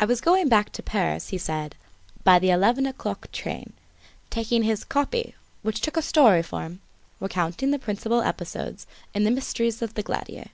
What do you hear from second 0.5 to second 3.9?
to Paris, he said, by the eleven o'clock train,